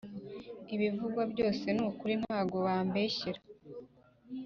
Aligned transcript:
Ibivugwa 0.75 1.21
byose 1.31 1.65
nikuri 1.75 2.13
ntago 2.21 2.55
bambeshyera 2.65 3.41